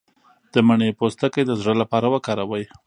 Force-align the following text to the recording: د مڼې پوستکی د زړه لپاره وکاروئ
د 0.53 0.55
مڼې 0.67 0.89
پوستکی 0.99 1.41
د 1.45 1.51
زړه 1.61 1.73
لپاره 1.81 2.07
وکاروئ 2.13 2.63